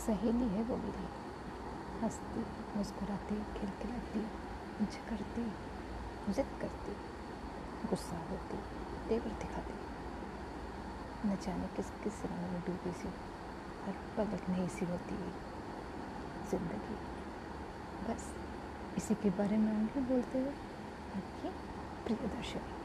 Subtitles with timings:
[0.00, 1.08] सहेली है वो मेरी।
[2.02, 2.44] हंसती,
[2.76, 4.20] मुस्कुराती, खिलखिलाती,
[4.80, 5.44] मुझे करती,
[6.32, 6.94] जिद करती,
[7.88, 8.58] गुस्सा होती,
[9.08, 9.78] तेवर दिखाती।
[11.26, 13.08] न जाने किस किस रंग में डूबी सी,
[13.84, 15.16] हर पल एक नई सी होती
[16.50, 16.96] ज़िंदगी,
[18.06, 18.22] बस
[18.96, 20.54] इसी के बारे में आगे बोलते हुए
[21.16, 21.48] आपकी
[22.04, 22.78] प्रियदर्शनी